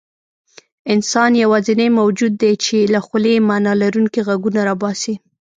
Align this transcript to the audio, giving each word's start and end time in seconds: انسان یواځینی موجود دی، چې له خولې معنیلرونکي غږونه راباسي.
انسان 0.93 1.31
یواځینی 1.43 1.87
موجود 1.99 2.33
دی، 2.41 2.53
چې 2.65 2.77
له 2.93 2.99
خولې 3.05 3.33
معنیلرونکي 3.49 4.19
غږونه 4.27 4.59
راباسي. 4.69 5.15